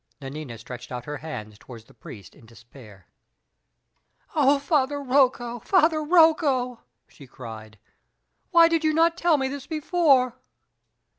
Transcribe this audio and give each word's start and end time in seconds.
Nanina 0.19 0.57
stretched 0.57 0.91
out 0.91 1.05
her 1.05 1.17
hands 1.17 1.59
toward 1.59 1.83
the 1.85 1.93
priest 1.93 2.33
in 2.33 2.47
despair. 2.47 3.05
"Oh, 4.33 4.57
Father 4.57 4.99
Rocco! 4.99 5.59
Father 5.59 6.01
Rocco!" 6.03 6.79
she 7.07 7.27
cried, 7.27 7.77
"why 8.49 8.67
did 8.67 8.83
you 8.83 8.95
not 8.95 9.15
tell 9.15 9.37
me 9.37 9.47
this 9.47 9.67
before?" 9.67 10.37